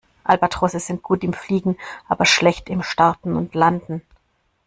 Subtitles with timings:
[0.23, 1.77] Albatrosse sind gut im Fliegen,
[2.09, 4.01] aber schlecht im Starten und Landen.